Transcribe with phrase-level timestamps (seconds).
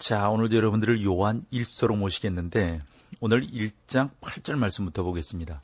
[0.00, 2.80] 자, 오늘도 여러분들을 요한 1서로 모시겠는데
[3.20, 5.60] 오늘 1장 8절 말씀부터 보겠습니다.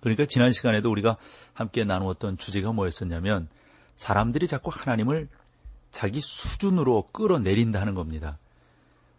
[0.00, 1.16] 그러니까 지난 시간에도 우리가
[1.52, 3.48] 함께 나누었던 주제가 뭐였었냐면
[3.96, 5.28] 사람들이 자꾸 하나님을
[5.90, 8.38] 자기 수준으로 끌어내린다는 겁니다.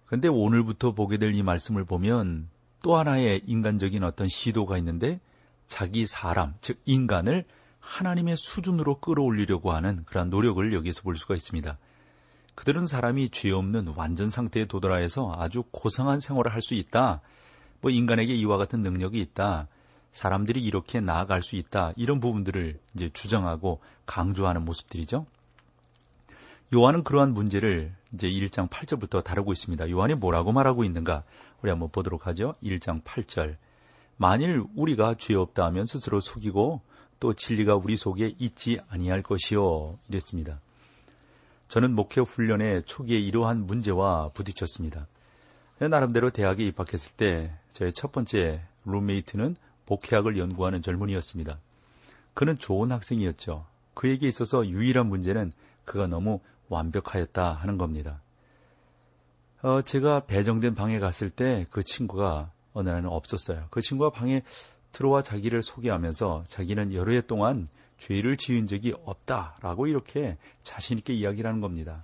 [0.05, 2.48] 그런데 오늘부터 보게 될 이 말씀을 보면
[2.82, 5.20] 또 하나의 인간적인 어떤 시도가 있는데
[5.68, 7.44] 자기 사람, 즉 인간을
[7.82, 11.77] 하나님의 수준으로 끌어올리려고 하는 그러한 노력을 여기서 볼 수가 있습니다.
[12.55, 17.21] 그들은 사람이 죄 없는 완전 상태에 도달하여서 아주 고상한 생활을 할 수 있다.
[17.82, 19.68] 뭐 인간에게 이와 같은 능력이 있다.
[20.12, 21.91] 사람들이 이렇게 나아갈 수 있다.
[21.98, 25.26] 이런 부분들을 이제 주장하고 강조하는 모습들이죠.
[26.73, 29.90] 요한은 그러한 문제를 이제 1장 8절부터 다루고 있습니다.
[29.90, 31.23] 요한이 뭐라고 말하고 있는가?
[31.62, 32.55] 우리 한번 보도록 하죠.
[32.63, 33.57] 1장 8절.
[34.17, 36.82] 만일 우리가 죄 없다 하면 스스로 속이고
[37.20, 39.98] 또 진리가 우리 속에 있지 아니할 것이요.
[40.10, 40.60] 이랬습니다.
[41.74, 45.07] 저는 목회 훈련의 초기에 이러한 문제와 부딪혔습니다.
[45.79, 49.55] 나름대로 대학에 입학했을 때 저의 첫 번째 룸메이트는
[49.88, 51.57] 목회학을 연구하는 젊은이였습니다.
[52.35, 53.66] 그는 좋은 학생이었죠.
[53.96, 55.51] 그에게 있어서 유일한 문제는
[55.84, 58.21] 그가 너무 완벽하였다 하는 겁니다.
[59.63, 63.66] 어, 제가 배정된 방에 갔을 때 그 친구가 어느 날은 없었어요.
[63.71, 64.44] 그 친구가 방에
[64.91, 67.68] 들어와 자기를 소개하면서 자기는 여러 해 동안
[68.03, 72.01] 죄를 지은 적이 없다라고 이렇게 자신 있게 이야기를 하는 겁니다.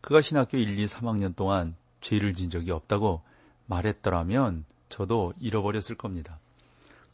[0.00, 3.22] 그가 신학교 1, 2, 3학년 동안 죄를 지은 적이 없다고
[3.66, 6.38] 말했더라면 저도 잃어버렸을 겁니다.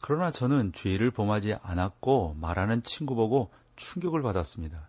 [0.01, 4.87] 그러나 저는 죄를 범하지 않았고 말하는 친구 보고 충격을 받았습니다.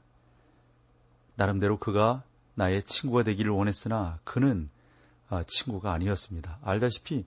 [1.37, 2.23] 나름대로 그가
[2.55, 4.69] 나의 친구가 되기를 원했으나 그는
[5.31, 6.59] 아, 친구가 아니었습니다.
[6.63, 7.25] 알다시피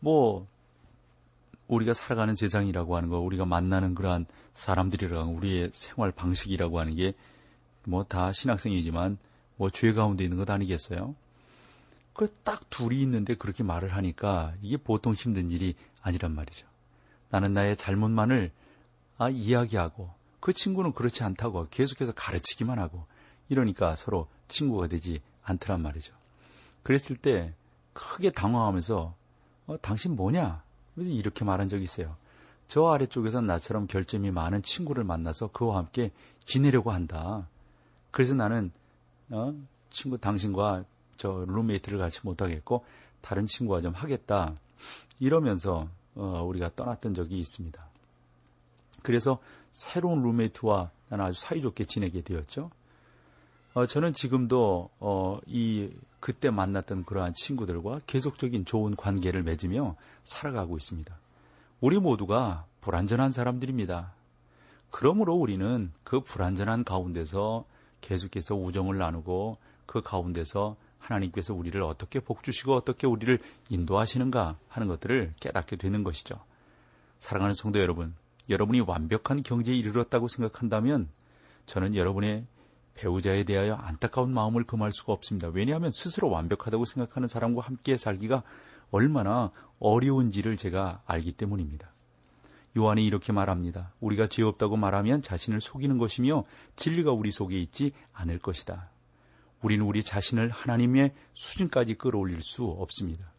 [0.00, 0.46] 뭐
[1.68, 7.14] 우리가 살아가는 세상이라고 하는 거, 우리가 만나는 그러한 사람들이랑 우리의 생활 방식이라고 하는 게
[7.84, 9.18] 뭐 다 신학생이지만
[9.56, 11.14] 뭐 죄 가운데 있는 것 아니겠어요?
[12.12, 16.66] 그딱 둘이 있는데 그렇게 말을 하니까 이게 보통 힘든 일이 아니란 말이죠.
[17.30, 18.52] 나는 나의 잘못만을
[19.18, 23.06] 아, 이야기하고 그 친구는 그렇지 않다고 계속해서 가르치기만 하고
[23.48, 26.14] 이러니까 서로 친구가 되지 않더란 말이죠.
[26.82, 27.54] 그랬을 때
[27.94, 29.14] 크게 당황하면서
[29.66, 30.62] 어, 당신 뭐냐?
[30.96, 32.16] 이렇게 말한 적이 있어요.
[32.66, 36.10] 저 아래쪽에서 나처럼 결점이 많은 친구를 만나서 그와 함께
[36.44, 37.46] 지내려고 한다.
[38.10, 38.72] 그래서 나는
[39.30, 39.54] 어,
[39.90, 40.84] 친구 당신과
[41.16, 42.84] 저 룸메이트를 같이 못하겠고
[43.20, 44.54] 다른 친구와 좀 하겠다.
[45.20, 47.82] 이러면서 어, 우리가 떠났던 적이 있습니다.
[49.02, 49.38] 그래서
[49.72, 52.70] 새로운 룸메이트와 나는 아주 사이좋게 지내게 되었죠.
[53.74, 55.90] 어, 저는 지금도 어, 이
[56.22, 61.12] 그때 만났던 그러한 친구들과 계속적인 좋은 관계를 맺으며 살아가고 있습니다.
[61.80, 64.12] 우리 모두가 불완전한 사람들입니다.
[64.92, 67.64] 그러므로 우리는 그 불완전한 가운데서
[68.00, 75.74] 계속해서 우정을 나누고 그 가운데서 하나님께서 우리를 어떻게 복주시고 어떻게 우리를 인도하시는가 하는 것들을 깨닫게
[75.74, 76.36] 되는 것이죠.
[77.18, 78.14] 사랑하는 성도 여러분,
[78.48, 81.08] 여러분이 완벽한 경지에 이르렀다고 생각한다면
[81.66, 82.46] 저는 여러분의
[82.94, 85.48] 배우자에 대하여 안타까운 마음을 금할 수가 없습니다.
[85.48, 88.42] 왜냐하면 스스로 완벽하다고 생각하는 사람과 함께 살기가
[88.90, 91.90] 얼마나 어려운지를 제가 알기 때문입니다.
[92.76, 93.92] 요한이 이렇게 말합니다.
[94.00, 96.44] 우리가 죄 없다고 말하면 자신을 속이는 것이며
[96.76, 98.90] 진리가 우리 속에 있지 않을 것이다.
[99.62, 103.30] 우리는 우리 자신을 하나님의 수준까지 끌어올릴 수 없습니다.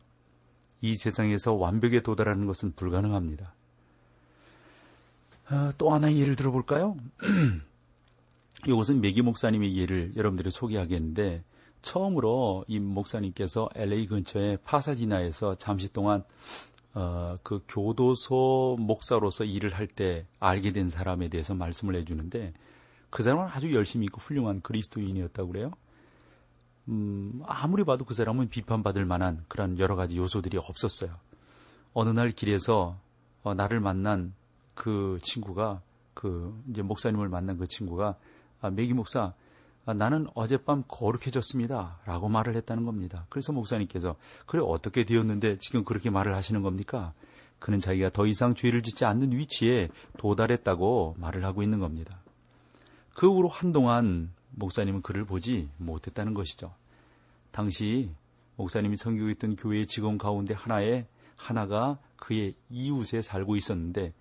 [0.82, 3.54] 이 세상에서 완벽에 도달하는 것은 불가능합니다.
[5.48, 6.96] 아, 또 하나의 예를 들어볼까요?
[8.68, 11.44] 이것은 메기 목사님의 예를 여러분들이 소개하겠는데
[11.82, 16.24] 처음으로 이 목사님께서 LA 근처의 파사디나에서 잠시 동안
[16.94, 22.54] 어, 그 교도소 목사로서 일을 할 때 알게 된 사람에 대해서 말씀을 해주는데
[23.10, 25.72] 그 사람은 아주 열심히 있고 훌륭한 그리스도인이었다고 그래요.
[26.88, 31.16] 음, 아무리 봐도 그 사람은 비판받을 만한 그런 여러 가지 요소들이 없었어요.
[31.94, 32.98] 어느 날 길에서
[33.44, 34.34] 어, 나를 만난
[34.74, 35.82] 그 친구가
[36.14, 38.18] 그 이제 목사님을 만난 그 친구가
[38.64, 39.34] 아, 메기 목사,
[39.86, 42.00] 아, 나는 어젯밤 거룩해졌습니다.
[42.06, 43.26] 라고 말을 했다는 겁니다.
[43.30, 44.16] 그래서 목사님께서,
[44.46, 47.14] 그래, 어떻게 되었는데 지금 그렇게 말을 하시는 겁니까?
[47.60, 52.22] 그는 자기가 더 이상 죄를 짓지 않는 위치에 도달했다고 말을 하고 있는 겁니다.
[53.14, 56.74] 그 후로 한동안 목사님은 그를 보지 못했다는 것이죠.
[57.52, 58.12] 당시
[58.56, 61.06] 목사님이 섬기고 교회의 직원 가운데 하나에
[61.36, 64.14] 하나가 그의 이웃에 살고 있었는데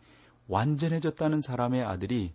[0.49, 2.35] 완전해졌다는 사람의 아들이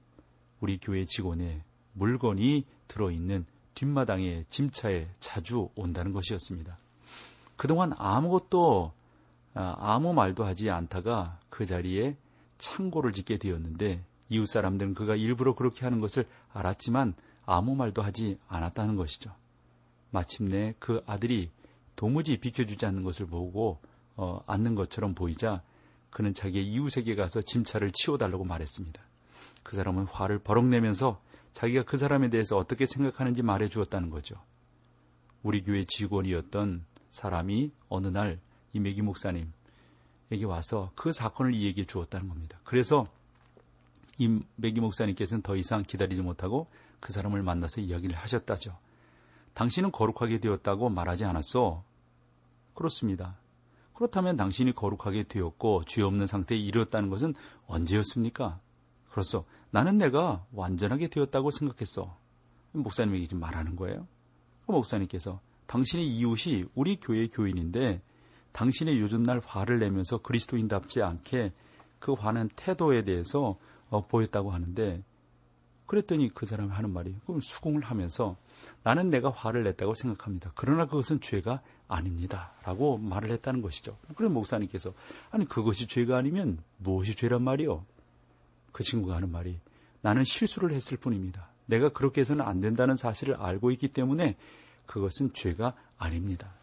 [0.61, 1.63] 우리 교회 직원의
[1.97, 6.77] 물건이 들어있는 뒷마당에 짐차에 자주 온다는 것이었습니다.
[7.55, 8.91] 그동안 아무것도
[9.53, 12.15] 아, 아무 말도 하지 않다가 그 자리에
[12.57, 17.15] 창고를 짓게 되었는데 이웃 사람들은 그가 일부러 그렇게 하는 것을 알았지만
[17.45, 19.31] 아무 말도 하지 않았다는 것이죠.
[20.11, 21.49] 마침내 그 아들이
[21.95, 23.79] 도무지 비켜주지 않는 것을 보고
[24.15, 25.61] 어, 않는 것처럼 보이자
[26.09, 29.01] 그는 자기의 이웃에게 가서 짐차를 치워달라고 말했습니다.
[29.63, 31.19] 그 사람은 화를 버럭 내면서
[31.53, 34.35] 자기가 그 사람에 대해서 어떻게 생각하는지 말해 주었다는 거죠.
[35.43, 38.39] 우리 교회 직원이었던 사람이 어느 날이
[38.73, 42.59] 메기 목사님에게 와서 그 사건을 이야기해 주었다는 겁니다.
[42.63, 43.07] 그래서
[44.17, 46.67] 이 메기 목사님께서는 더 이상 기다리지 못하고
[46.99, 48.77] 그 사람을 만나서 이야기를 하셨다죠.
[49.53, 51.83] 당신은 거룩하게 되었다고 말하지 않았어.
[52.73, 53.37] 그렇습니다.
[53.93, 57.33] 그렇다면 당신이 거룩하게 되었고 죄 없는 상태에 이르렀다는 것은
[57.65, 58.59] 언제였습니까?
[59.09, 59.45] 그렇소.
[59.71, 62.17] 나는 내가 완전하게 되었다고 생각했어.
[62.71, 64.07] 목사님에게 지금 말하는 거예요.
[64.65, 68.01] 그 목사님께서 당신의 이웃이 우리 교회 교인인데
[68.51, 71.53] 당신의 요즘 날 화를 내면서 그리스도인답지 않게
[71.99, 73.57] 그 화는 태도에 대해서
[73.89, 75.03] 어, 보였다고 하는데
[75.85, 78.35] 그랬더니 그 사람이 하는 말이 그럼 수긍을 하면서
[78.83, 80.51] 나는 내가 화를 냈다고 생각합니다.
[80.55, 82.51] 그러나 그것은 죄가 아닙니다.
[82.63, 83.97] 라고 말을 했다는 것이죠.
[84.15, 84.93] 그래 목사님께서
[85.31, 87.85] 아니 그것이 죄가 아니면 무엇이 죄란 말이요?
[88.77, 89.59] 그 친구가 하는 말이
[90.01, 91.49] 나는 실수를 했을 뿐입니다.
[91.65, 94.37] 내가 그렇게 해서는 안 된다는 사실을 알고 있기 때문에
[94.85, 96.53] 그것은 죄가 아닙니다.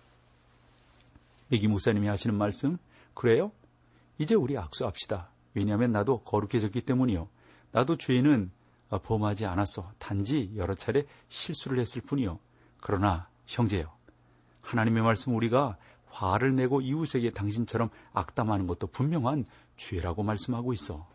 [1.51, 2.79] 이기 목사님이 하시는 말씀
[3.15, 3.51] 그래요?
[4.19, 5.29] 이제 우리 악수합시다.
[5.55, 7.29] 왜냐하면 나도 거룩해졌기 때문이요.
[7.73, 8.53] 나도 죄는
[8.91, 9.91] 범하지 않았어.
[9.99, 12.39] 단지 여러 차례 실수를 했을 뿐이요.
[12.81, 13.91] 그러나 형제요.
[14.61, 15.79] 하나님의 말씀 우리가
[16.11, 19.47] 화를 내고 이웃에게 당신처럼 악담하는 것도 분명한
[19.77, 21.13] 죄라고 말씀하고 있어.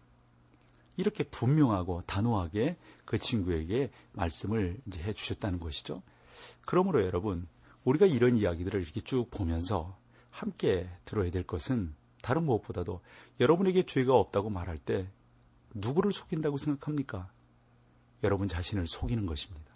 [1.00, 2.76] 이렇게 분명하고 단호하게
[3.06, 6.04] 그 친구에게 말씀을 이제 해 주셨다는 것이죠.
[6.66, 7.48] 그러므로 여러분,
[7.86, 9.98] 우리가 이런 이야기들을 이렇게 쭉 보면서
[10.30, 13.00] 함께 들어야 될 것은 다른 무엇보다도
[13.40, 15.08] 여러분에게 죄가 없다고 말할 때
[15.74, 17.32] 누구를 속인다고 생각합니까?
[18.24, 19.72] 여러분 자신을 속이는 것입니다.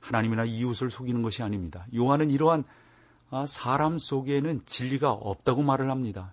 [0.00, 1.86] 하나님이나 이웃을 속이는 것이 아닙니다.
[1.94, 2.64] 요한은 이러한
[3.28, 6.32] 아, 사람 속에는 진리가 없다고 말을 합니다.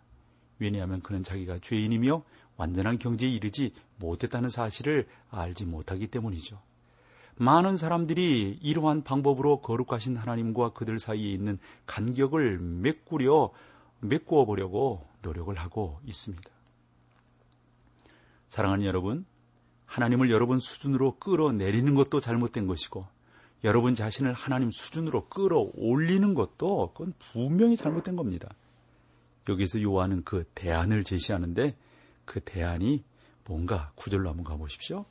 [0.60, 2.24] 왜냐하면 그는 자기가 죄인이며
[2.58, 6.60] 완전한 경지에 이르지 못했다는 사실을 알지 못하기 때문이죠.
[7.36, 13.52] 많은 사람들이 이러한 방법으로 거룩하신 하나님과 그들 사이에 있는 간격을 메꾸려
[14.02, 16.50] 메꾸어 보려고 노력을 하고 있습니다.
[18.50, 19.26] 사랑하는 여러분,
[19.86, 23.06] 하나님을 여러분 수준으로 끌어내리는 것도 잘못된 것이고
[23.64, 28.50] 여러분 자신을 하나님 수준으로 끌어올리는 것도 그건 분명히 잘못된 겁니다.
[29.48, 31.76] 여기서 요한은 그 대안을 제시하는데
[32.26, 33.04] 그 대안이
[33.46, 35.06] 뭔가 구절로 한번 가보십시오.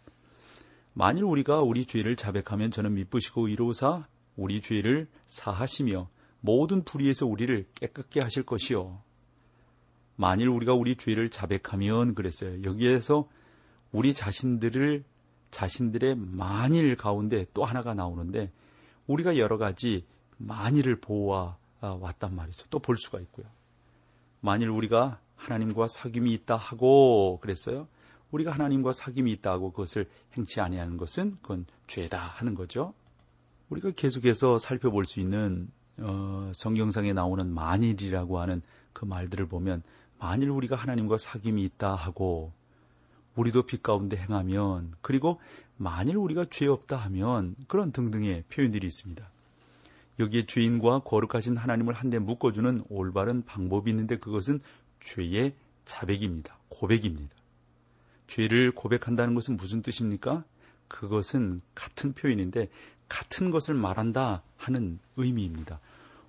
[0.95, 4.07] 만일 우리가 우리 죄를 자백하면 저는 미쁘시고 이로사
[4.37, 6.09] 우리 죄를 사하시며
[6.41, 9.01] 모든 불의에서 우리를 깨끗게 하실 것이요.
[10.17, 12.63] 만일 우리가 우리 죄를 자백하면 그랬어요.
[12.65, 13.29] 여기에서
[13.93, 15.05] 우리 자신들을
[15.51, 18.51] 자신들의 만일 가운데 또 하나가 나오는데
[19.07, 20.07] 우리가 여러 가지
[20.39, 22.67] 만일을 보아 왔단 말이죠.
[22.71, 23.47] 또 볼 수가 있고요.
[24.41, 27.89] 만일 우리가 하나님과 사귐이 있다 하고 그랬어요.
[28.31, 32.95] 우리가 하나님과 사귐이 있다 하고 그것을 행치 아니하는 것은 그건 죄다 하는 거죠.
[33.69, 35.69] 우리가 계속해서 살펴볼 수 있는
[35.99, 39.83] 어, 성경상에 나오는 만일이라고 하는 그 말들을 보면
[40.19, 42.53] 만일 우리가 하나님과 사귐이 있다 하고
[43.35, 45.41] 우리도 빛 가운데 행하면 그리고
[45.77, 49.29] 만일 우리가 죄 없다 하면 그런 등등의 표현들이 있습니다.
[50.19, 54.61] 여기에 죄인과 거룩하신 하나님을 한데 묶어주는 올바른 방법이 있는데 그것은
[55.05, 55.55] 죄의
[55.85, 56.59] 자백입니다.
[56.69, 57.35] 고백입니다.
[58.27, 60.45] 죄를 고백한다는 것은 무슨 뜻입니까?
[60.89, 62.69] 그것은 같은 표현인데
[63.09, 65.81] 같은 것을 말한다 하는 의미입니다.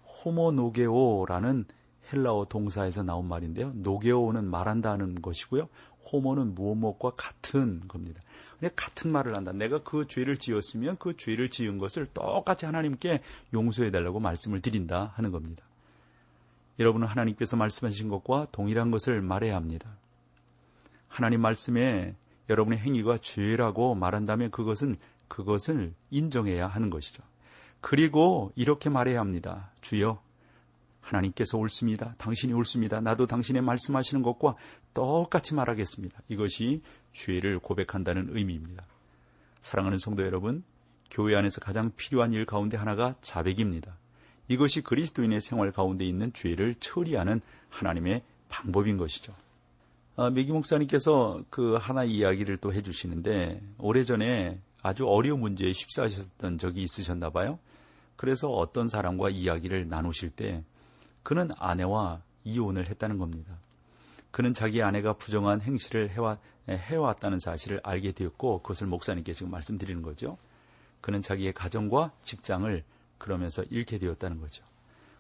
[0.03, 1.65] 호모노게오라는
[2.11, 3.71] 헬라어 동사에서 나온 말인데요.
[3.75, 5.69] 노게오는 말한다는 것이고요.
[6.11, 8.21] 호모는 무엇무엇과 같은 겁니다.
[8.59, 9.51] 근데 같은 말을 한다.
[9.51, 13.21] 내가 그 죄를 지었으면 그 죄를 지은 것을 똑같이 하나님께
[13.53, 15.63] 용서해 달라고 말씀을 드린다 하는 겁니다.
[16.83, 19.97] 여러분은 하나님께서 말씀하신 것과 동일한 것을 말해야 합니다.
[21.07, 22.13] 하나님 말씀에
[22.49, 24.97] 여러분의 행위가 죄라고 말한다면 그것은
[25.29, 27.23] 그것을 인정해야 하는 것이죠.
[27.79, 29.71] 그리고 이렇게 말해야 합니다.
[29.79, 30.21] 주여,
[30.99, 32.15] 하나님께서 옳습니다.
[32.17, 32.99] 당신이 옳습니다.
[32.99, 34.55] 나도 당신의 말씀하시는 것과
[34.93, 36.19] 똑같이 말하겠습니다.
[36.27, 36.81] 이것이
[37.13, 38.83] 죄를 고백한다는 의미입니다.
[39.61, 40.63] 사랑하는 성도 여러분,
[41.09, 43.97] 교회 안에서 가장 필요한 일 가운데 하나가 자백입니다.
[44.47, 49.33] 이것이 그리스도인의 생활 가운데 있는 죄를 처리하는 하나님의 방법인 것이죠.
[50.15, 57.29] 아, 메기 목사님께서 그 하나 이야기를 또 해주시는데 오래전에 아주 어려운 문제에 휩싸셨던 적이 있으셨나
[57.29, 57.57] 봐요.
[58.15, 60.63] 그래서 어떤 사람과 이야기를 나누실 때
[61.23, 63.57] 그는 아내와 이혼을 했다는 겁니다.
[64.29, 70.37] 그는 자기 아내가 부정한 행실을 해왔, 해왔다는 사실을 알게 되었고 그것을 목사님께 지금 말씀드리는 거죠.
[71.01, 72.83] 그는 자기의 가정과 직장을
[73.23, 74.65] 그러면서 잃게 되었다는 거죠.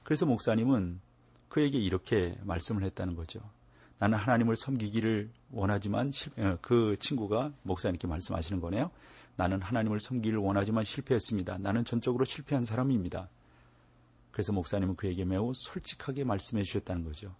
[0.03, 0.99] 그래서 목사님은
[1.47, 3.39] 그에게 이렇게 말씀을 했다는 거죠.
[3.97, 8.91] 나는 하나님을 섬기기를 원하지만 어, 그 친구가 목사님께 말씀하시는 거네요.
[9.37, 11.59] 나는 하나님을 섬기기를 원하지만 실패했습니다.
[11.59, 13.29] 나는 전적으로 실패한 사람입니다.
[14.31, 17.33] 그래서 목사님은 그에게 매우 솔직하게 말씀해 주셨다는 거죠.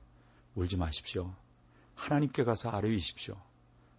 [0.56, 1.34] 울지 마십시오.
[1.96, 3.36] 하나님께 가서 아뢰이십시오.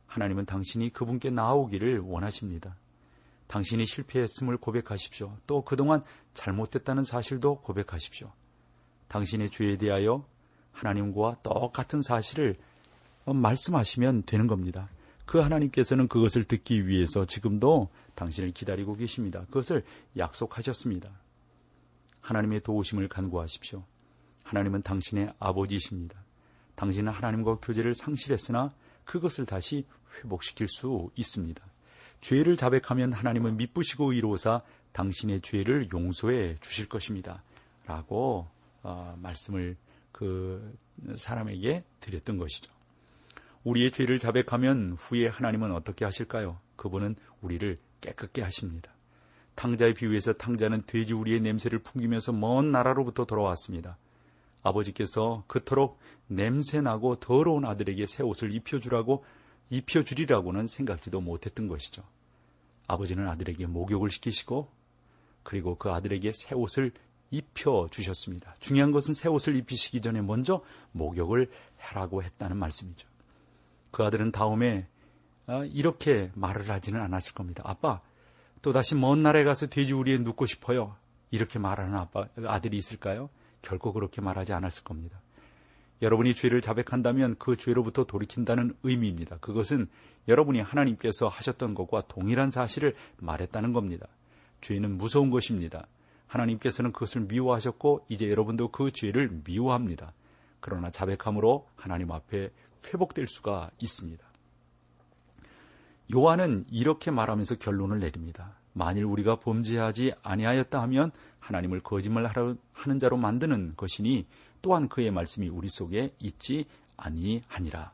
[0.06, 2.76] 하나님은 당신이 그분께 나오기를 원하십니다.
[3.46, 5.36] 당신이 실패했음을 고백하십시오.
[5.46, 6.02] 또 그동안
[6.34, 8.30] 잘못됐다는 사실도 고백하십시오.
[9.08, 10.26] 당신의 죄에 대하여
[10.72, 12.56] 하나님과 똑같은 사실을
[13.26, 14.88] 말씀하시면 되는 겁니다.
[15.24, 19.44] 그 하나님께서는 그것을 듣기 위해서 지금도 당신을 기다리고 계십니다.
[19.46, 19.84] 그것을
[20.16, 21.10] 약속하셨습니다.
[22.20, 23.84] 하나님의 도우심을 간구하십시오.
[24.44, 26.22] 하나님은 당신의 아버지이십니다.
[26.74, 28.72] 당신은 하나님과 교제를 상실했으나
[29.04, 29.86] 그것을 다시
[30.18, 31.64] 회복시킬 수 있습니다.
[32.20, 34.62] 죄를 자백하면 하나님은 미쁘시고 이로사
[34.94, 37.42] 당신의 죄를 용서해 주실 것입니다.
[37.86, 38.48] 라고
[38.82, 39.76] 어, 말씀을
[40.12, 40.76] 그
[41.16, 42.72] 사람에게 드렸던 것이죠.
[43.64, 46.58] 우리의 죄를 자백하면 후에 하나님은 어떻게 하실까요?
[46.76, 48.92] 그분은 우리를 깨끗게 하십니다.
[49.56, 53.98] 탕자의 비유에서 탕자는 돼지 우리의 냄새를 풍기면서 먼 나라로부터 돌아왔습니다.
[54.62, 55.98] 아버지께서 그토록
[56.28, 59.24] 냄새나고 더러운 아들에게 새 옷을 입혀주라고
[59.70, 62.02] 입혀주리라고는 생각지도 못했던 것이죠.
[62.86, 64.68] 아버지는 아들에게 목욕을 시키시고
[65.44, 66.90] 그리고 그 아들에게 새 옷을
[67.30, 68.54] 입혀 주셨습니다.
[68.58, 73.08] 중요한 것은 새 옷을 입히시기 전에 먼저 목욕을 하라고 했다는 말씀이죠.
[73.90, 74.88] 그 아들은 다음에
[75.46, 77.62] 어, 이렇게 말을 하지는 않았을 겁니다.
[77.66, 78.00] 아빠,
[78.62, 80.96] 또다시 먼 나라에 가서 돼지우리에 눕고 싶어요.
[81.30, 83.28] 이렇게 말하는 아빠, 아들이 있을까요?
[83.60, 85.20] 결코 그렇게 말하지 않았을 겁니다.
[86.02, 89.38] 여러분이 죄를 자백한다면 그 죄로부터 돌이킨다는 의미입니다.
[89.38, 89.88] 그것은
[90.28, 94.06] 여러분이 하나님께서 하셨던 것과 동일한 사실을 말했다는 겁니다.
[94.64, 95.86] 죄는 무서운 것입니다.
[96.26, 100.14] 하나님께서는 그것을 미워하셨고 이제 여러분도 그 죄를 미워합니다.
[100.60, 102.50] 그러나 자백함으로 하나님 앞에
[102.86, 104.24] 회복될 수가 있습니다.
[106.14, 108.56] 요한은 이렇게 말하면서 결론을 내립니다.
[108.72, 112.58] 만일 우리가 범죄하지 아니하였다 하면 하나님을 거짓말하는
[112.98, 114.26] 자로 만드는 것이니
[114.62, 116.64] 또한 그의 말씀이 우리 속에 있지
[116.96, 117.92] 아니하니라.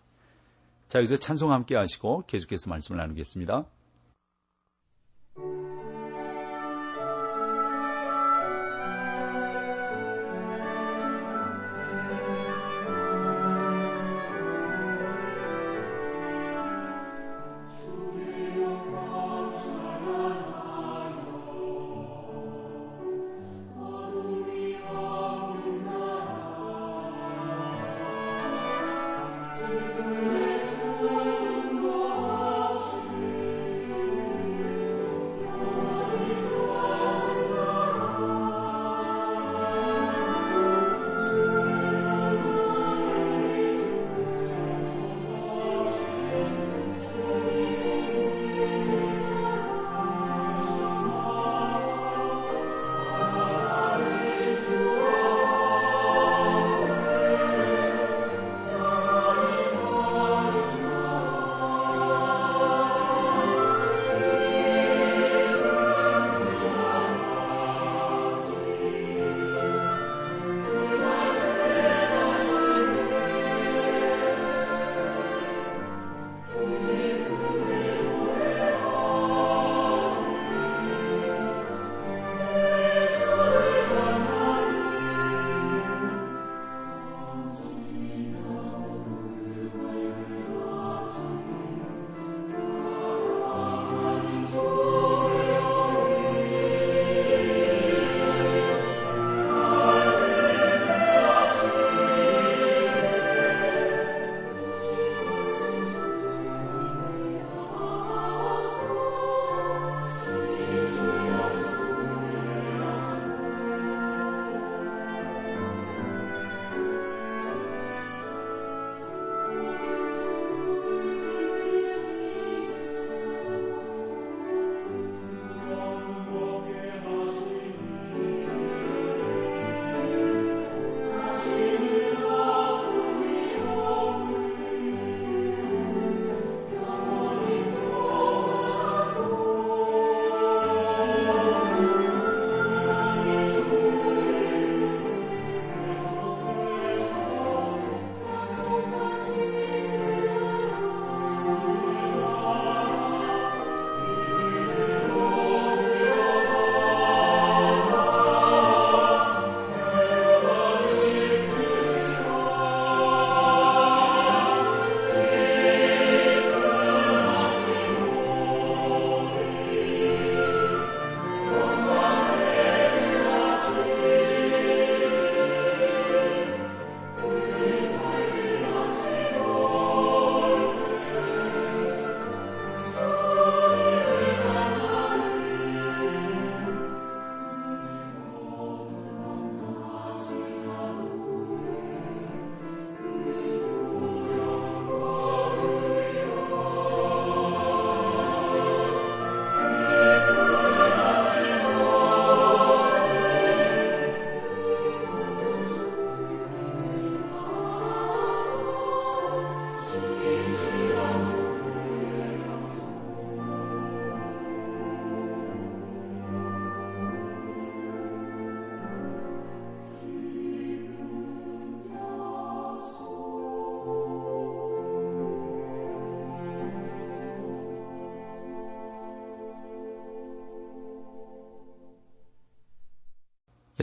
[0.88, 3.66] 자, 여기서 찬송 함께 하시고 계속해서 말씀을 나누겠습니다.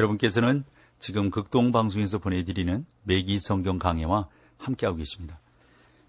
[0.08, 0.64] 여러분께서는
[1.00, 5.40] 지금 극동방송에서 보내드리는 매기 성경 강해와 함께하고 계십니다.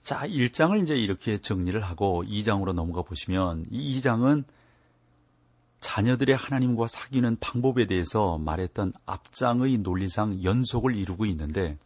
[0.02, 4.44] 자, 1장을 이제 이렇게 정리를 하고 2장으로 넘어가 보시면 이 2장은
[5.80, 11.76] 자녀들의 하나님과 사귀는 방법에 대해서 말했던 앞장의 논리상 연속을 이루고 있는데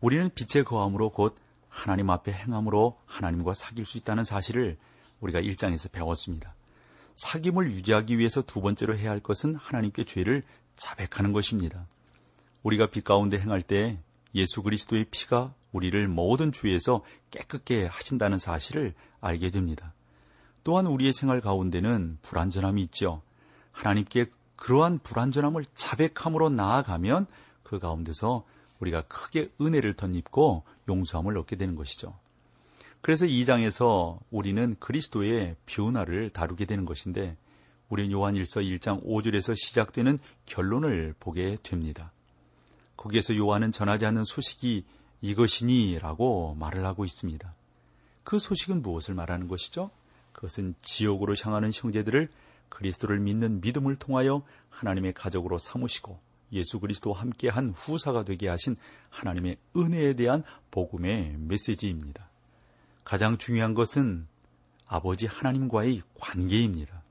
[0.00, 1.36] 우리는 빛의 거함으로 곧
[1.68, 4.78] 하나님 앞에 행함으로 하나님과 사귈 수 있다는 사실을
[5.20, 6.54] 우리가 1장에서 배웠습니다.
[7.18, 10.44] 사귐을 유지하기 위해서 두 번째로 해야 할 것은 하나님께 죄를
[10.78, 11.86] 자백하는 것입니다.
[12.62, 13.98] 우리가 빛 가운데 행할 때
[14.34, 19.92] 예수 그리스도의 피가 우리를 모든 죄에서 깨끗게 하신다는 사실을 알게 됩니다.
[20.64, 23.22] 또한 우리의 생활 가운데는 불완전함이 있죠.
[23.72, 27.26] 하나님께 그러한 불완전함을 자백함으로 나아가면
[27.62, 28.44] 그 가운데서
[28.80, 32.18] 우리가 크게 은혜를 덧입고 용서함을 얻게 되는 것이죠.
[33.00, 37.36] 그래서 이 장에서 우리는 그리스도의 변화를 다루게 되는 것인데
[37.88, 42.12] 우리는 요한 1서 1장 5절에서 시작되는 결론을 보게 됩니다.
[42.96, 44.84] 거기에서 요한은 전하지 않는 소식이
[45.20, 47.54] 이것이니라고 말을 하고 있습니다.
[48.24, 49.90] 그 소식은 무엇을 말하는 것이죠?
[50.32, 52.28] 그것은 지옥으로 향하는 형제들을
[52.68, 56.20] 그리스도를 믿는 믿음을 통하여 하나님의 가족으로 삼으시고
[56.52, 58.76] 예수 그리스도와 함께 한 후사가 되게 하신
[59.10, 62.28] 하나님의 은혜에 대한 복음의 메시지입니다.
[63.04, 64.26] 가장 중요한 것은
[64.86, 67.02] 아버지 하나님과의 관계입니다.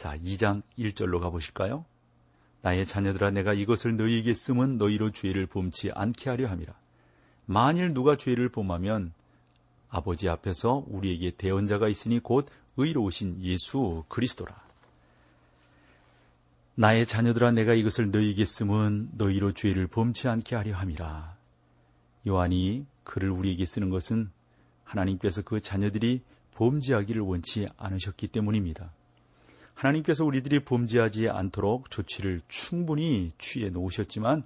[0.00, 1.84] 자, 2장 1절로 가보실까요?
[2.62, 6.72] 나의 자녀들아 내가 이것을 너희에게 쓰면 너희로 죄를 범치 않게 하려 함이라.
[7.44, 9.12] 만일 누가 죄를 범하면
[9.90, 14.58] 아버지 앞에서 우리에게 대언자가 있으니 곧 의로우신 예수 그리스도라.
[16.76, 21.36] 나의 자녀들아 내가 이것을 너희에게 쓰면 너희로 죄를 범치 않게 하려 함이라.
[22.26, 24.30] 요한이 글을 우리에게 쓰는 것은
[24.82, 26.22] 하나님께서 그 자녀들이
[26.54, 28.94] 범죄하기를 원치 않으셨기 때문입니다.
[29.80, 34.42] 하나님께서 우리들이 범죄하지 않도록 조치를 충분히 취해 놓으셨지만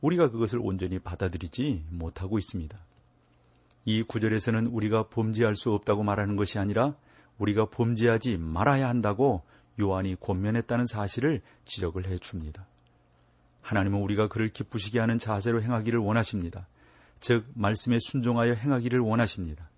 [0.00, 2.78] 우리가 그것을 온전히 받아들이지 못하고 있습니다.
[3.84, 6.94] 이 구절에서는 우리가 범죄할 수 없다고 말하는 것이 아니라
[7.38, 9.42] 우리가 범죄하지 말아야 한다고
[9.80, 12.66] 요한이 권면했다는 사실을 지적을 해 줍니다.
[13.62, 16.68] 하나님은 우리가 그를 기쁘시게 하는 자세로 행하기를 원하십니다.
[17.18, 19.68] 즉, 말씀에 순종하여 행하기를 원하십니다.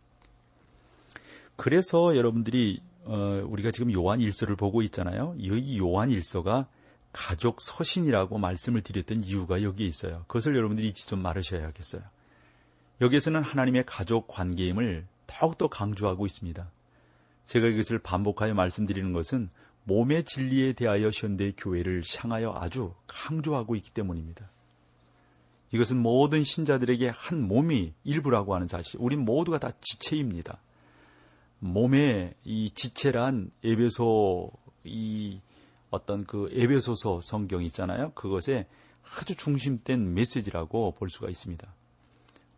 [1.57, 5.35] 그래서 여러분들이 어, 우리가 지금 요한 일서를 보고 있잖아요.
[5.47, 6.69] 여기 요한 일서가
[7.11, 10.25] 가족 서신이라고 말씀을 드렸던 이유가 여기에 있어요.
[10.29, 12.03] 그것을 여러분들이 잊지 좀 말으셔야겠어요.
[13.01, 16.71] 여기에서는 하나님의 가족 관계임을 더욱더 강조하고 있습니다.
[17.47, 19.49] 제가 이것을 반복하여 말씀드리는 것은
[19.85, 24.51] 몸의 진리에 대하여 현대 교회를 향하여 아주 강조하고 있기 때문입니다.
[25.73, 29.01] 이것은 모든 신자들에게 한 몸이 일부라고 하는 사실.
[29.01, 30.61] 우리 모두가 다 지체입니다.
[31.61, 34.51] 몸의 이 지체란 에베소
[34.85, 35.41] 이
[35.91, 38.13] 어떤 그 에베소서 성경 있잖아요.
[38.13, 38.67] 그것에
[39.03, 41.67] 아주 중심된 메시지라고 볼 수가 있습니다.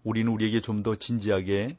[0.02, 1.76] 우리는 우리에게 좀 더 진지하게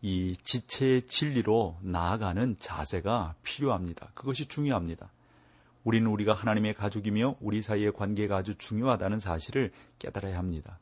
[0.00, 4.10] 이 지체의 진리로 나아가는 자세가 필요합니다.
[4.14, 5.10] 그것이 중요합니다.
[5.84, 10.78] 우리는 우리가 하나님의 가족이며 우리 사이의 관계가 아주 중요하다는 사실을 깨달아야 합니다.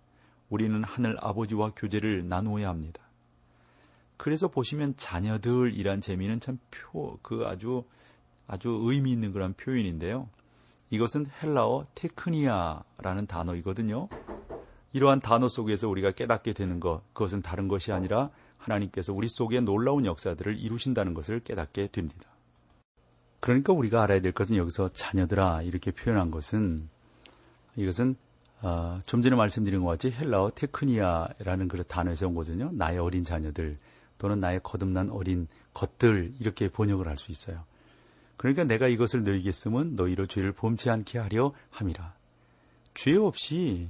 [0.49, 3.03] 우리는 하늘 아버지와 교제를 나누어야 합니다.
[4.17, 7.85] 그래서 보시면 자녀들이란 재미는 참 표, 그 아주,
[8.47, 10.29] 아주 의미 있는 그런 표현인데요.
[10.91, 14.09] 이것은 헬라어 τεκνία라는 단어이거든요.
[14.93, 20.07] 이러한 단어 속에서 우리가 깨닫게 되는 것, 그것은 다른 것이 아니라 하나님께서 우리 속에 놀라운
[20.07, 22.31] 역사들을 이루신다는 것을 깨닫게 됩니다.
[23.41, 26.89] 그러니까 우리가 알아야 될 것은 여기서 자녀들아 이렇게 표현한 것은
[27.77, 28.17] 이것은
[28.63, 32.71] 어, 좀 전에 말씀드린 것 같이 헬라어 τεκνία라는 그 단어에서 온 거거든요.
[32.73, 33.79] 나의 어린 자녀들
[34.19, 37.65] 또는 나의 거듭난 어린 것들 이렇게 번역을 할 수 있어요.
[38.37, 42.15] 그러니까 내가 이것을 너희에게 쓰면 너희로 죄를 범치 않게 하려 함이라.
[42.95, 43.89] 죄 없이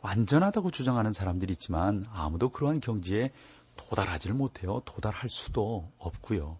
[0.00, 3.32] 완전하다고 주장하는 사람들이 있지만 아무도 그러한 경지에
[3.76, 4.82] 도달하지를 못해요.
[4.84, 6.56] 도달할 수도 없고요.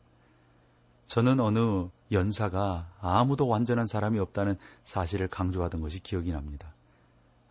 [1.06, 6.74] 저는 어느 연사가 아무도 완전한 사람이 없다는 사실을 강조하던 것이 기억이 납니다.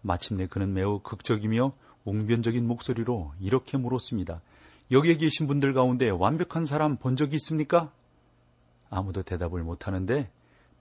[0.01, 1.73] 마침내 그는 매우 극적이며
[2.06, 4.41] 웅변적인 목소리로 이렇게 물었습니다.
[4.91, 7.91] 여기에 계신 분들 가운데 완벽한 사람 본 적이 있습니까?
[8.89, 10.32] 아무도 대답을 못하는데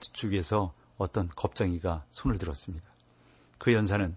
[0.01, 2.87] 뒤쪽에서 어떤 겁쟁이가 손을 들었습니다.
[3.59, 4.14] 그 연사는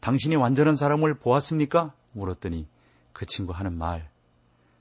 [0.00, 1.92] 당신이 완전한 사람을 보았습니까?
[2.12, 2.66] 물었더니
[3.12, 4.08] 그 친구 하는 말.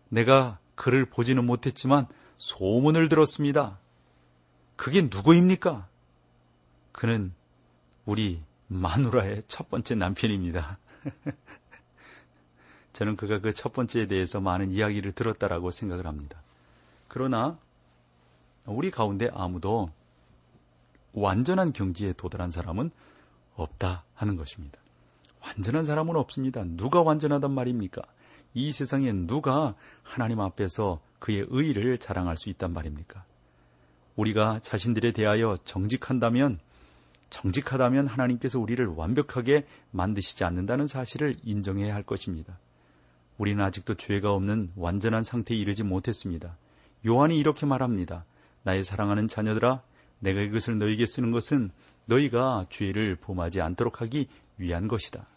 [0.10, 3.80] 내가 그를 보지는 못했지만 소문을 들었습니다.
[4.76, 5.88] 그게 누구입니까?
[6.92, 7.34] 그는
[8.06, 10.78] 우리 마누라의 첫 번째 남편입니다.
[12.96, 16.42] 저는 그가 그 첫 번째에 대해서 많은 이야기를 들었다라고 생각을 합니다.
[17.10, 17.58] 그러나
[18.66, 19.92] 우리 가운데 아무도
[21.12, 22.92] 완전한 경지에 도달한 사람은
[23.56, 24.80] 없다 하는 것입니다.
[25.42, 26.64] 완전한 사람은 없습니다.
[26.66, 28.02] 누가 완전하단 말입니까?
[28.54, 33.26] 이 세상에 누가 하나님 앞에서 그의 의를 자랑할 수 있단 말입니까?
[34.16, 36.60] 우리가 자신들에 대하여 정직한다면
[37.30, 42.58] 정직하다면 하나님께서 우리를 완벽하게 만드시지 않는다는 사실을 인정해야 할 것입니다.
[43.38, 46.58] 우리는 아직도 죄가 없는 완전한 상태에 이르지 못했습니다.
[47.06, 48.26] 요한이 이렇게 말합니다.
[48.64, 49.82] 나의 사랑하는 자녀들아,
[50.20, 51.72] 내가 이것을 너에게 쓰는 것은
[52.06, 55.28] 너희가 죄를 범하지 않도록 하기 위한 것이다.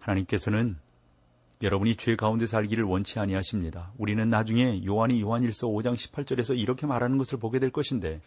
[0.00, 0.76] 하나님께서는
[1.62, 3.92] 여러분이 죄 가운데 살기를 원치 아니하십니다.
[3.96, 8.20] 우리는 나중에 요한이 요한일서 5장 18절에서 이렇게 말하는 것을 보게 될 것인데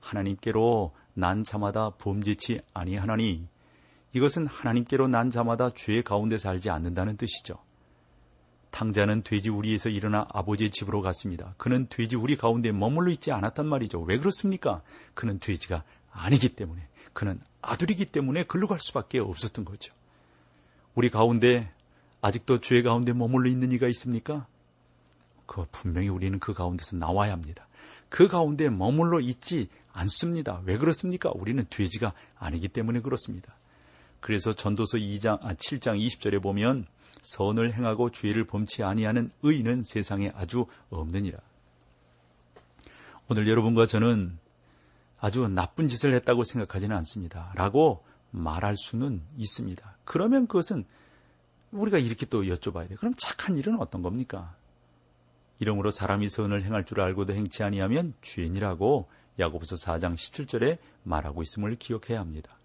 [0.00, 3.48] 하나님께로 난 자마다 범죄치 아니하나니
[4.12, 7.56] 이것은 하나님께로 난 자마다 죄 가운데 살지 않는다는 뜻이죠.
[8.70, 11.54] 탕자는 돼지 우리에서 일어나 아버지의 집으로 갔습니다.
[11.56, 14.00] 그는 돼지 우리 가운데 머물러 있지 않았단 말이죠.
[14.00, 14.82] 왜 그렇습니까?
[15.14, 19.94] 그는 돼지가 아니기 때문에, 그는 아들이기 때문에 글로 갈 수밖에 없었던 거죠.
[20.94, 21.70] 우리 가운데
[22.20, 24.46] 아직도 죄 가운데 머물러 있는 이가 있습니까?
[25.46, 27.66] 그 분명히 우리는 그 가운데서 나와야 합니다.
[28.08, 30.60] 그 가운데 머물러 있지 않습니다.
[30.64, 31.30] 왜 그렇습니까?
[31.34, 33.54] 우리는 돼지가 아니기 때문에 그렇습니다.
[34.20, 36.86] 그래서 전도서 2장, 아, 7장 20절에 보면
[37.26, 41.38] 선을 행하고 죄를 범치 아니하는 의인은 세상에 아주 없느니라.
[43.28, 44.38] 오늘 여러분과 저는
[45.18, 47.52] 아주 나쁜 짓을 했다고 생각하지는 않습니다.
[47.56, 49.96] 라고 말할 수는 있습니다.
[50.04, 50.84] 그러면 그것은
[51.72, 52.98] 우리가 이렇게 또 여쭤봐야 돼요.
[53.00, 54.54] 그럼 착한 일은 어떤 겁니까?
[55.58, 59.08] 이러므로 사람이 선을 행할 줄 알고도 행치 아니하면 죄인이라고
[59.40, 62.56] 야고보서 4장 17절에 말하고 있음을 기억해야 합니다.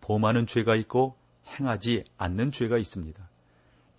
[0.00, 3.27] 범하는 죄가 있고 행하지 않는 죄가 있습니다.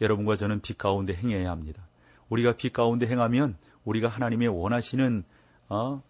[0.01, 1.87] 여러분과 저는 빛 가운데 행해야 합니다.
[2.29, 5.23] 우리가 빛 가운데 행하면 우리가 하나님의 원하시는
[5.69, 6.01] 어,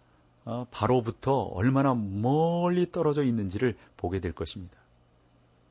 [0.44, 4.78] 어, 바로부터 얼마나 멀리 떨어져 있는지를 보게 될 것입니다.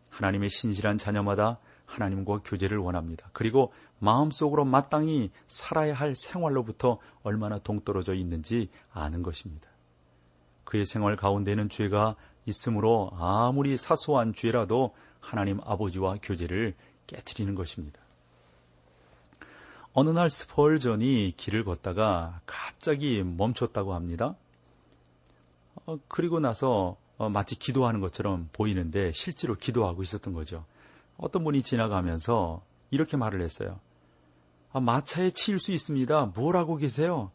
[0.10, 3.30] 하나님의 신실한 자녀마다 하나님과 교제를 원합니다.
[3.34, 9.70] 그리고 마음속으로 마땅히 살아야 할 생활로부터 얼마나 동떨어져 있는지 아는 것입니다.
[10.64, 16.76] 그의 생활 가운데는 죄가 있으므로 아무리 사소한 죄라도 하나님 아버지와 교제를
[17.08, 18.00] 깨뜨리는 것입니다.
[19.94, 24.36] 어느 날 스펄전이 길을 걷다가 갑자기 멈췄다고 합니다.
[25.86, 30.66] 어, 그리고 나서 어, 마치 기도하는 것처럼 보이는데 실제로 기도하고 있었던 거죠.
[31.18, 33.80] 어떤 분이 지나가면서 이렇게 말을 했어요.
[34.72, 36.34] 아, 마차에 치일 수 있습니다.
[36.36, 37.32] 뭘 하고 계세요?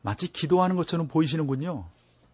[0.00, 1.84] 마치 기도하는 것처럼 보이시는군요.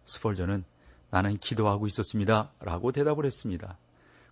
[0.05, 0.63] 스펄전은
[1.11, 2.51] 나는 기도하고 있었습니다.
[2.59, 3.77] 라고 대답을 했습니다.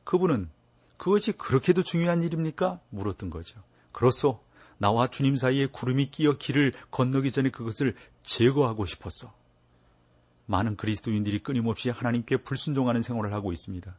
[0.04, 0.50] 그분은
[0.98, 2.80] 그것이 그렇게도 중요한 일입니까?
[2.90, 3.60] 물었던 거죠.
[3.92, 4.40] 그렇소.
[4.78, 9.34] 나와 주님 사이에 구름이 끼어 길을 건너기 전에 그것을 제거하고 싶었어.
[10.46, 13.96] 많은 그리스도인들이 끊임없이 하나님께 불순종하는 생활을 하고 있습니다.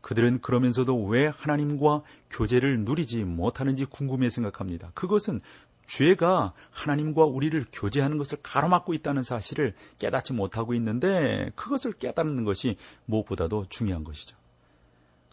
[0.00, 4.90] 그들은 그러면서도 왜 하나님과 교제를 누리지 못하는지 궁금해 생각합니다.
[4.94, 5.40] 그것은
[5.86, 12.76] 죄가 하나님과 우리를 교제하는 것을 가로막고 있다는 사실을 깨닫지 못하고 있는데 그것을 깨닫는 것이
[13.06, 14.36] 무엇보다도 중요한 것이죠.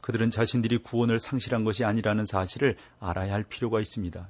[0.02, 4.30] 그들은 자신들이 구원을 상실한 것이 아니라는 사실을 알아야 할 필요가 있습니다.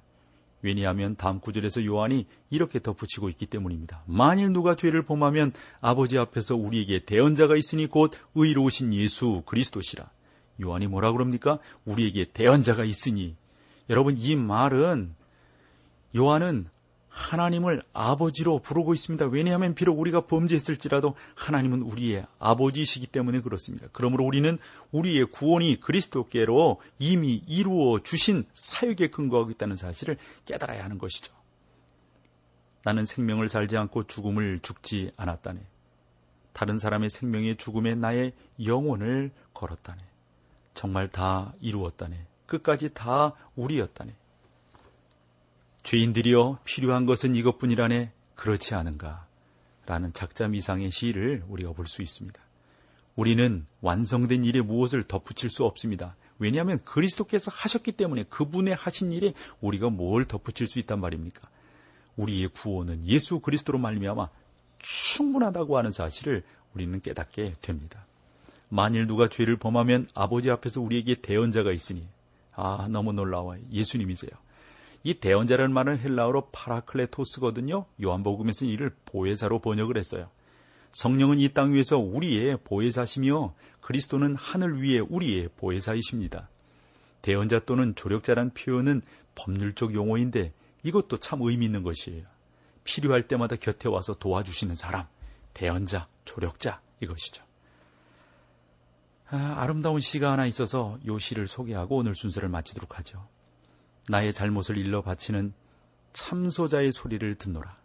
[0.61, 4.03] 왜냐하면 다음 구절에서 요한이 이렇게 덧붙이고 있기 때문입니다.
[4.05, 10.09] 만일 누가 죄를 범하면 아버지 앞에서 우리에게 대언자가 있으니 곧 의로우신 예수 그리스도시라.
[10.61, 11.59] 요한이 뭐라 그럽니까?
[11.85, 13.35] 우리에게 대언자가 있으니.
[13.89, 15.15] 여러분 이 말은
[16.15, 16.67] 요한은
[17.11, 19.25] 하나님을 아버지로 부르고 있습니다.
[19.27, 23.87] 왜냐하면 비록 우리가 범죄했을지라도 하나님은 우리의 아버지이시기 때문에 그렇습니다.
[23.91, 24.57] 그러므로 우리는
[24.91, 31.33] 우리의 구원이 그리스도께로 이미 이루어 주신 사역에 근거하고 있다는 사실을 깨달아야 하는 것이죠.
[32.83, 35.59] 나는 생명을 살지 않고 죽음을 죽지 않았다네.
[36.53, 38.33] 다른 사람의 생명의 죽음에 나의
[38.65, 39.99] 영혼을 걸었다네.
[40.73, 42.25] 정말 다 이루었다네.
[42.45, 44.15] 끝까지 다 우리였다네.
[45.91, 49.25] 죄인들이여 필요한 것은 이것뿐이라네 그렇지 않은가
[49.85, 52.41] 라는 작자 미상의 시를 우리가 볼 수 있습니다.
[53.17, 56.15] 우리는 완성된 일에 무엇을 덧붙일 수 없습니다.
[56.39, 61.49] 왜냐하면 그리스도께서 하셨기 때문에 그분의 하신 일에 우리가 뭘 덧붙일 수 있단 말입니까?
[62.15, 64.29] 우리의 구원은 예수 그리스도로 말미암아
[64.79, 68.05] 충분하다고 하는 사실을 우리는 깨닫게 됩니다.
[68.69, 72.07] 만일 누가 죄를 범하면 아버지 앞에서 우리에게 대언자가 있으니
[72.55, 73.59] 아 너무 놀라워요.
[73.73, 74.31] 예수님이세요.
[75.03, 77.85] 이 대언자라는 말은 헬라어로 파라클레토스거든요.
[78.03, 80.29] 요한복음에서는 이를 보혜사로 번역을 했어요.
[80.91, 86.49] 성령은 이 땅 위에서 우리의 보혜사시며 그리스도는 하늘 위에 우리의 보혜사이십니다.
[87.21, 89.01] 대언자 또는 조력자란 표현은
[89.35, 92.25] 법률적 용어인데 이것도 참 의미 있는 것이에요.
[92.83, 95.05] 필요할 때마다 곁에 와서 도와주시는 사람,
[95.53, 97.43] 대언자, 조력자 이것이죠.
[99.27, 103.25] 아, 름다운 시가 하나 있어서 요 시를 소개하고 오늘 순서를 마치도록 하죠.
[104.09, 105.53] 나의 잘못을 일러 바치는
[106.13, 107.77] 참소자의 소리를 듣노라.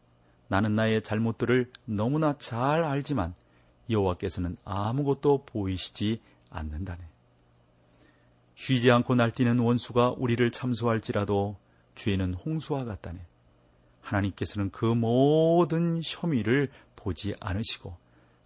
[0.48, 3.34] 나는 나의 잘못들을 너무나 잘 알지만
[3.90, 7.02] 여호와께서는 아무것도 보이시지 않는다네.
[8.54, 11.56] 쉬지 않고 날뛰는 원수가 우리를 참소할지라도
[11.94, 13.20] 죄는 홍수와 같다네.
[14.00, 17.96] 하나님께서는 그 모든 혐의를 보지 않으시고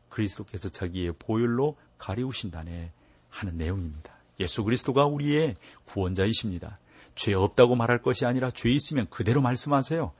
[0.08, 2.92] 그리스도께서 자기의 보혈로 가리우신다네
[3.28, 4.12] 하는 내용입니다.
[4.40, 5.54] 예수 그리스도가 우리의
[5.84, 6.78] 구원자이십니다.
[7.14, 10.12] 죄 없다고 말할 것이 아니라 죄 있으면 그대로 말씀하세요.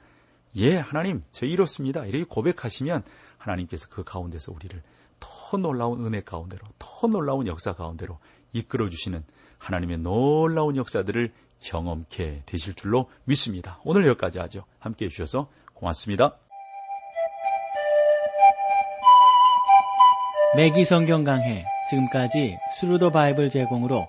[0.57, 2.05] 예, 하나님, 저 이렇습니다.
[2.05, 3.05] 이렇게 고백하시면
[3.39, 4.83] 하나님께서 그 가운데서 우리를
[5.21, 8.19] 더 놀라운 은혜 가운데로, 더 놀라운 역사 가운데로
[8.53, 9.25] 이끌어 주시는
[9.59, 13.79] 하나님의 놀라운 역사들을 경험케 되실 줄로 믿습니다.
[13.85, 14.65] 오늘 여기까지 하죠.
[14.79, 16.37] 함께 해주셔서 고맙습니다.
[20.57, 24.09] 매기 성경 강해 지금까지 Thru the Bible 제공으로